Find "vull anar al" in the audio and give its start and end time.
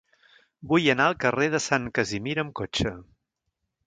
0.69-1.17